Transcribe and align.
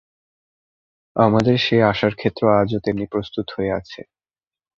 আমাদের 1.15 1.55
সেই 1.59 1.81
আশার 1.83 2.13
ক্ষেত্র 2.15 2.43
আজও 2.59 2.79
তেমনি 2.85 3.05
প্রস্তুত 3.11 3.47
হয়ে 3.55 3.71
আছে। 3.71 4.01